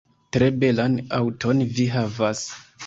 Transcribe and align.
Tre 0.37 0.47
belan 0.63 0.95
aŭton 1.21 1.63
vi 1.77 1.89
havas 1.99 2.45